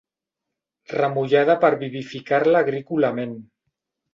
Remullada 0.93 1.55
per 1.65 1.71
vivificar-la 1.83 2.65
agrícolament. 2.67 3.37